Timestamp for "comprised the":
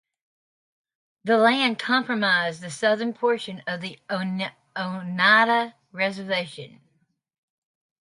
1.77-2.71